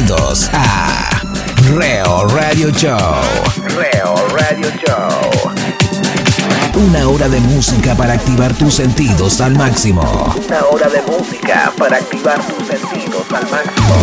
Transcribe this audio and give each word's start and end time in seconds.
Bienvenidos 0.00 0.48
a 0.54 1.10
Reo 1.74 2.26
Radio 2.28 2.70
Show. 2.70 2.96
Reo 3.76 4.14
Radio 4.28 4.70
Show. 4.80 5.52
Una 6.74 7.06
hora 7.06 7.28
de 7.28 7.38
música 7.40 7.94
para 7.94 8.14
activar 8.14 8.54
tus 8.54 8.76
sentidos 8.76 9.42
al 9.42 9.54
máximo. 9.56 10.34
Una 10.48 10.64
hora 10.64 10.88
de 10.88 11.02
música 11.02 11.70
para 11.76 11.98
activar 11.98 12.40
tus 12.42 12.66
sentidos 12.66 13.26
al 13.30 13.50
máximo. 13.50 13.94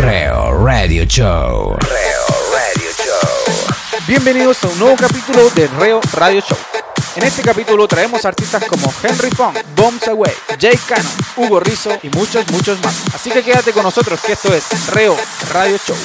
Reo 0.00 0.64
Radio 0.64 1.04
Show. 1.06 1.76
Reo 1.80 2.26
Radio 2.52 2.90
Show. 2.96 4.04
Bienvenidos 4.06 4.62
a 4.62 4.68
un 4.68 4.78
nuevo 4.78 4.96
capítulo 4.96 5.50
de 5.50 5.66
Reo 5.66 6.00
Radio 6.12 6.40
Show. 6.40 6.77
En 7.18 7.24
este 7.24 7.42
capítulo 7.42 7.88
traemos 7.88 8.24
artistas 8.24 8.64
como 8.66 8.94
Henry 9.02 9.30
Fong, 9.32 9.52
Bombs 9.74 10.06
Away, 10.06 10.32
Jay 10.60 10.78
Cannon, 10.86 11.12
Hugo 11.36 11.58
Rizzo 11.58 11.90
y 12.00 12.10
muchos, 12.10 12.48
muchos 12.52 12.80
más. 12.84 12.94
Así 13.12 13.28
que 13.32 13.42
quédate 13.42 13.72
con 13.72 13.82
nosotros 13.82 14.20
que 14.20 14.34
esto 14.34 14.54
es 14.54 14.86
Reo 14.92 15.16
Radio 15.50 15.76
Show. 15.84 15.96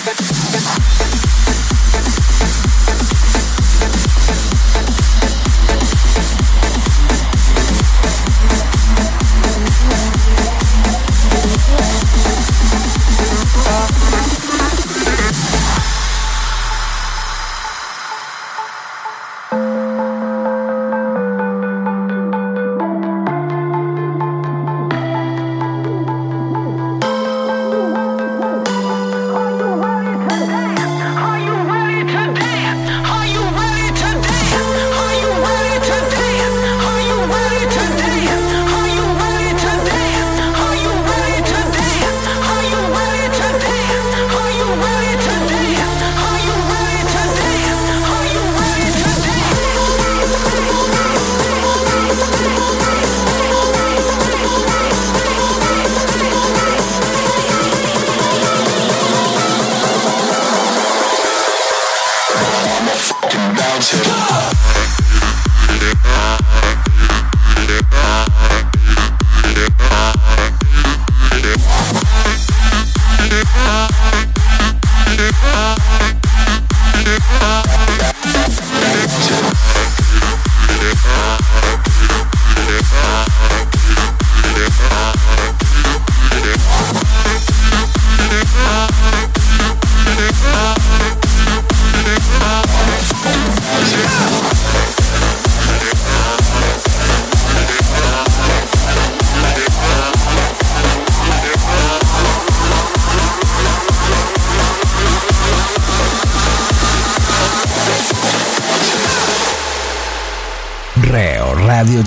time. 66.43 66.82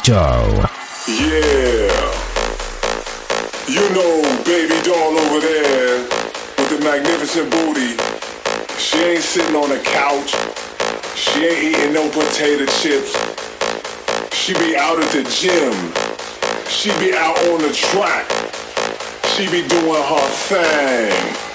Show. 0.07 0.15
Yeah. 1.09 1.91
You 3.67 3.83
know 3.91 4.23
baby 4.47 4.81
doll 4.85 5.19
over 5.19 5.41
there 5.41 6.03
with 6.59 6.71
the 6.71 6.79
magnificent 6.85 7.51
booty. 7.51 7.99
She 8.79 8.99
ain't 8.99 9.25
sitting 9.25 9.57
on 9.57 9.73
a 9.73 9.81
couch. 9.81 10.31
She 11.17 11.45
ain't 11.45 11.75
eating 11.75 11.93
no 11.93 12.09
potato 12.11 12.67
chips. 12.79 13.19
She 14.33 14.55
be 14.55 14.77
out 14.77 15.01
at 15.01 15.11
the 15.11 15.25
gym. 15.25 15.75
She 16.69 16.91
be 17.01 17.13
out 17.13 17.37
on 17.49 17.63
the 17.63 17.73
track. 17.75 18.31
She 19.35 19.51
be 19.51 19.67
doing 19.67 20.03
her 20.05 20.29
thing. 20.47 21.46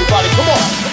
Everybody. 0.00 0.28
Come 0.30 0.48
on. 0.48 0.89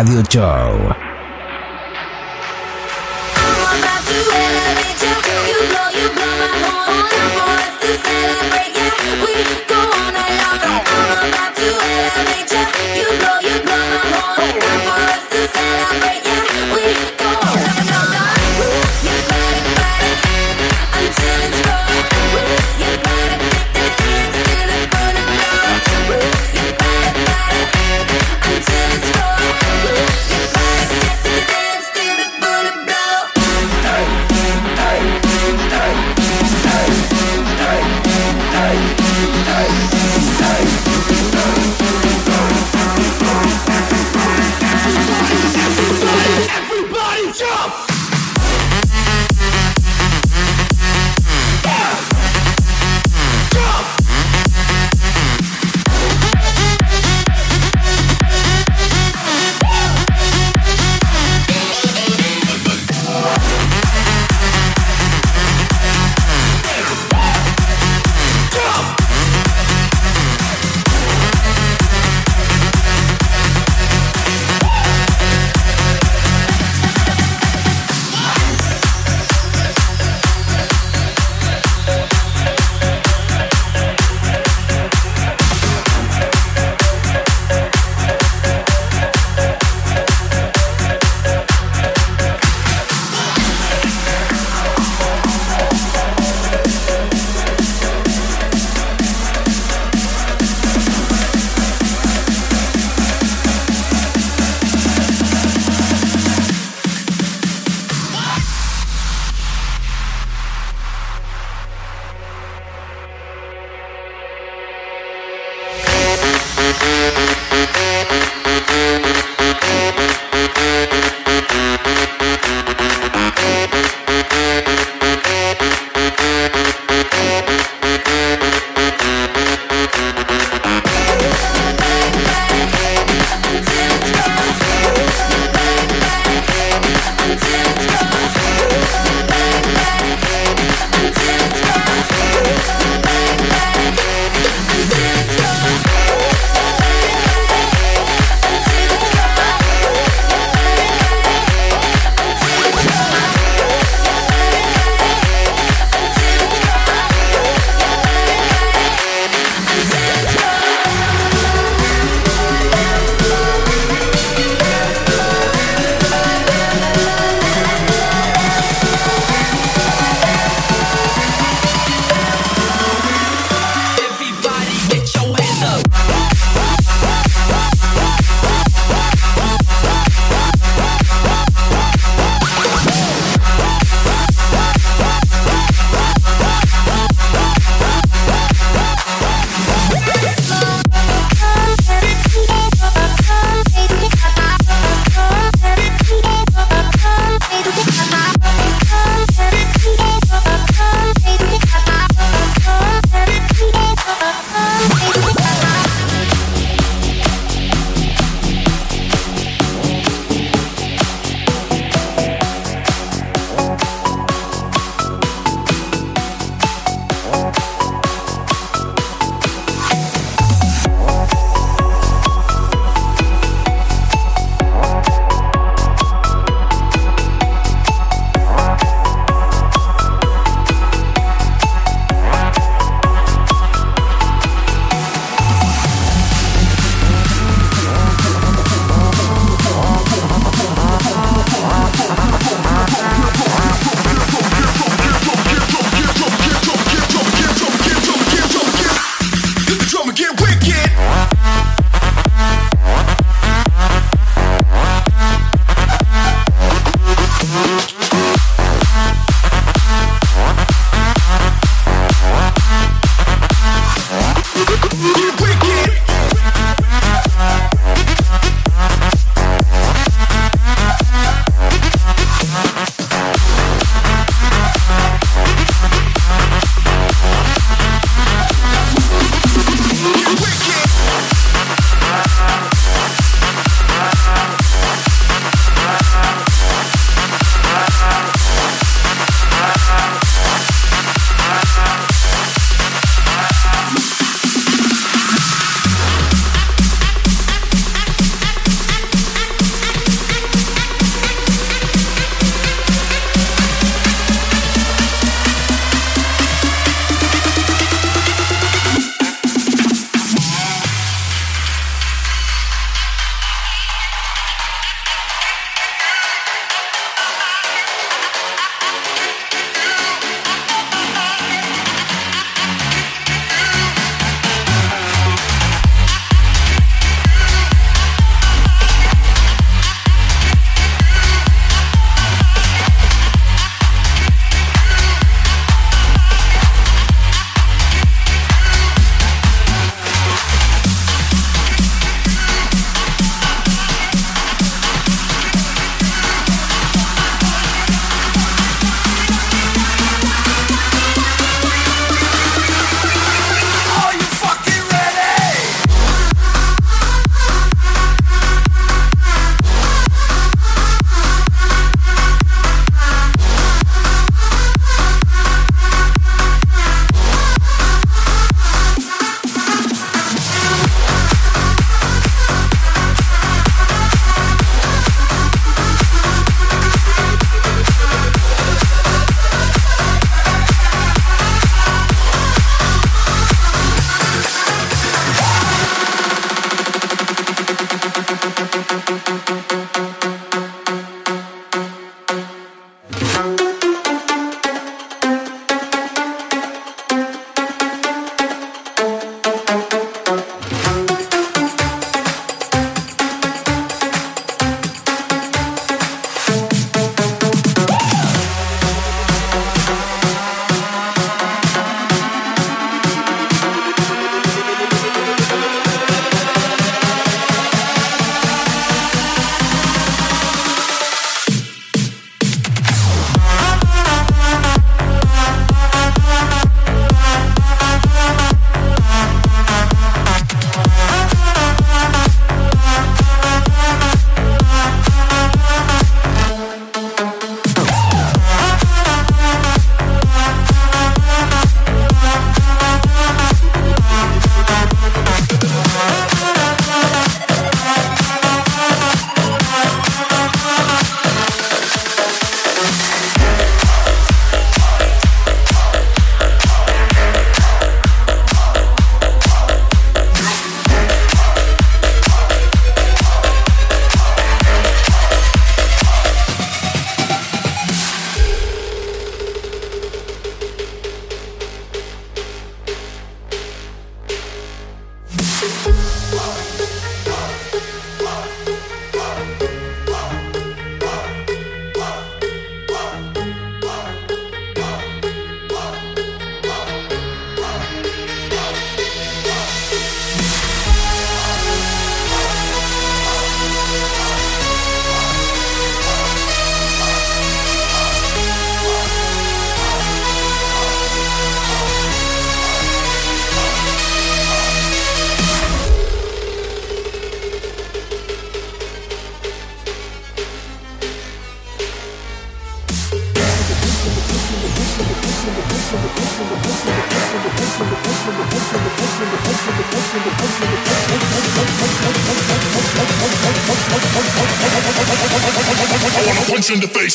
Radio 0.00 0.22
Show. 0.22 0.99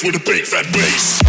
With 0.06 0.16
a 0.16 0.20
big 0.20 0.46
fat 0.46 0.72
bass. 0.72 1.25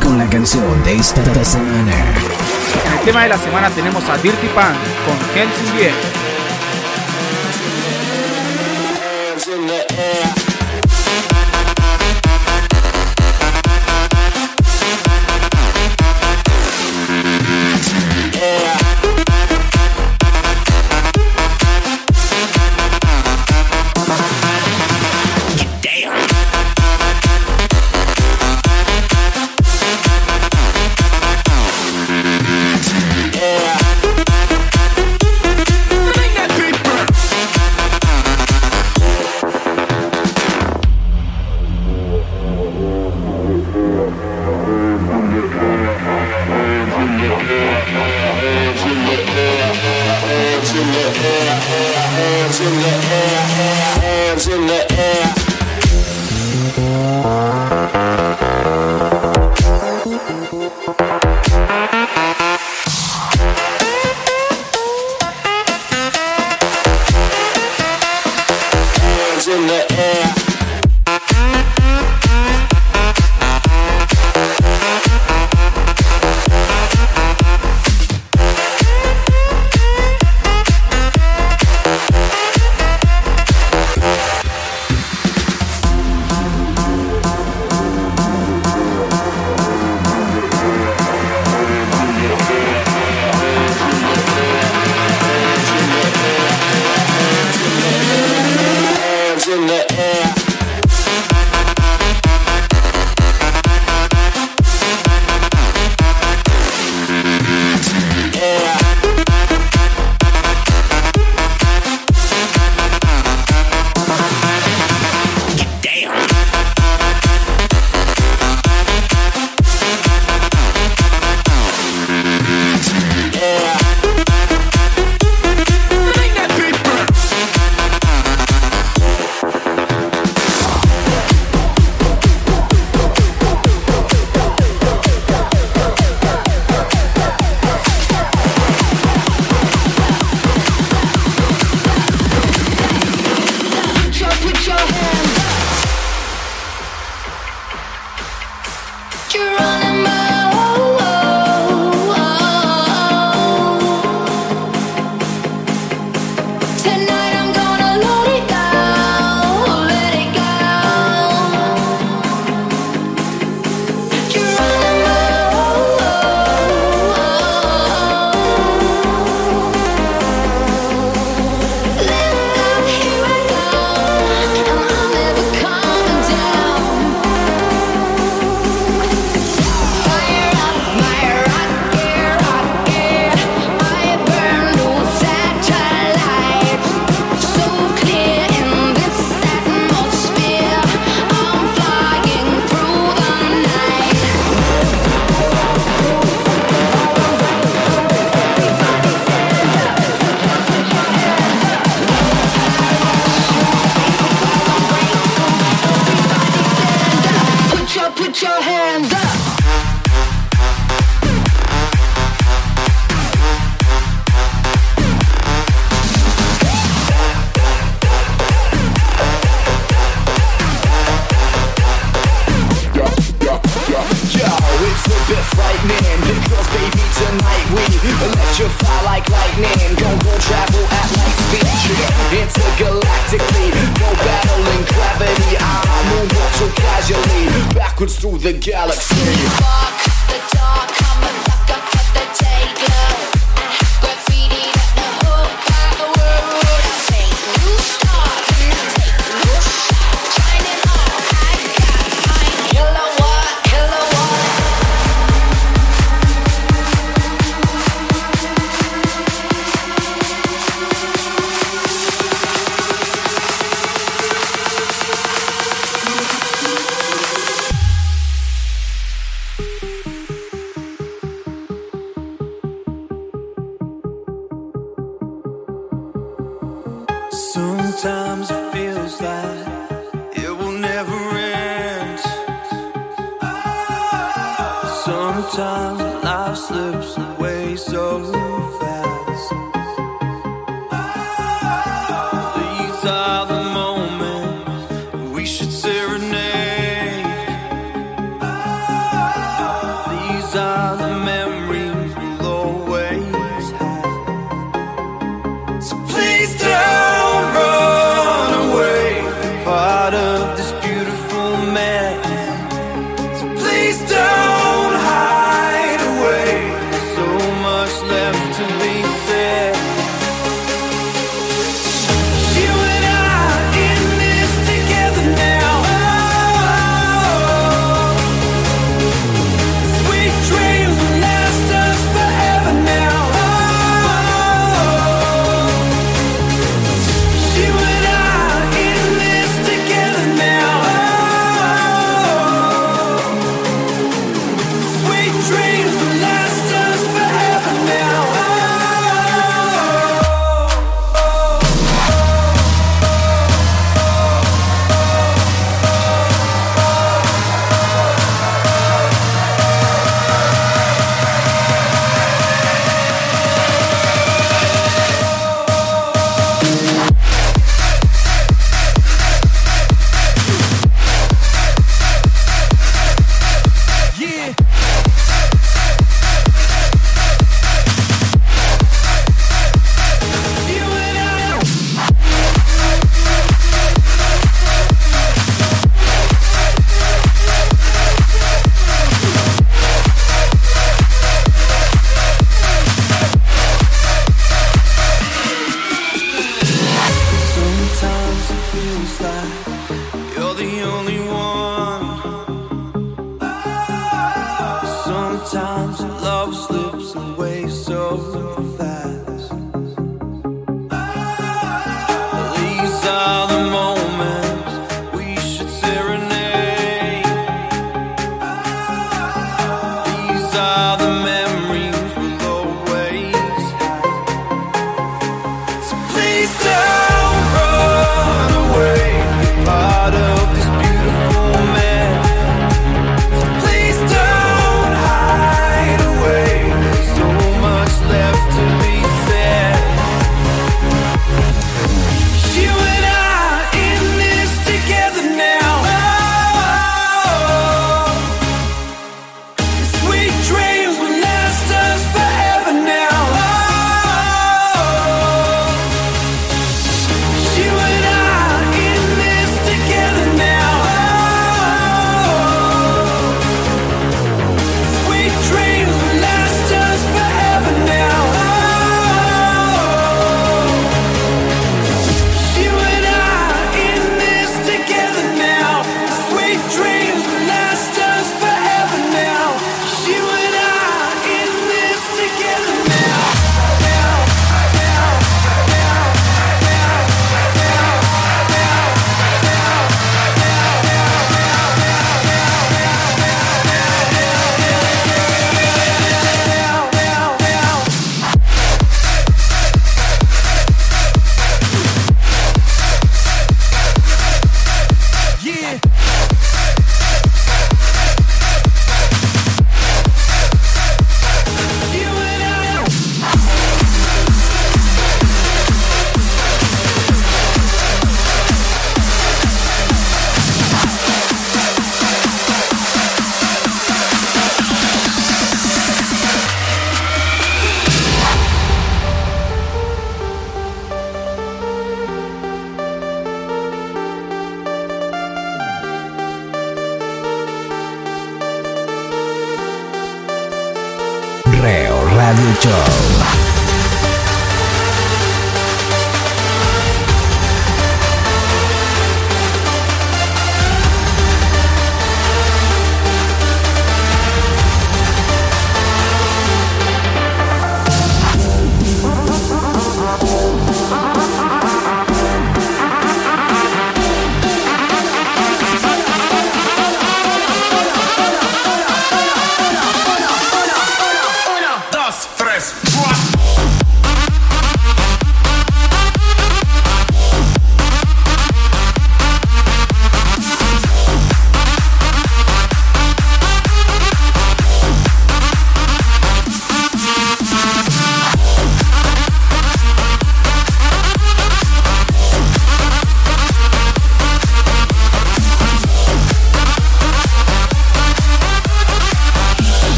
con 0.00 0.16
la 0.16 0.28
canción 0.30 0.84
de 0.84 0.94
esta 0.94 1.44
semana. 1.44 1.92
En 2.86 2.92
el 2.92 3.04
tema 3.04 3.24
de 3.24 3.28
la 3.30 3.38
semana 3.38 3.68
tenemos 3.70 4.08
a 4.08 4.16
Dirty 4.18 4.46
Pan 4.48 4.76
con 5.04 5.18
Kelsey 5.34 5.76
10. 5.76 6.23